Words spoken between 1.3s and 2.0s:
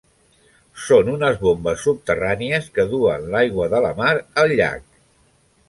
bombes